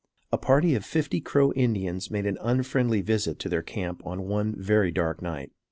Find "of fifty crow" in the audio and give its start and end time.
0.73-1.53